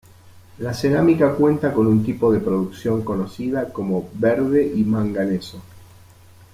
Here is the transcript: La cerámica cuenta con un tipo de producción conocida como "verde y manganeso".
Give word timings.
La 0.57 0.73
cerámica 0.73 1.35
cuenta 1.35 1.71
con 1.71 1.85
un 1.85 2.03
tipo 2.03 2.33
de 2.33 2.39
producción 2.39 3.03
conocida 3.03 3.71
como 3.71 4.09
"verde 4.15 4.65
y 4.65 4.83
manganeso". 4.83 5.61